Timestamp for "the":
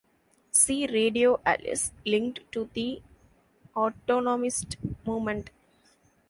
2.73-3.03